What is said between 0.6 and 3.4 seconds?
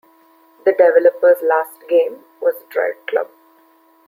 The developer's last game was "Driveclub".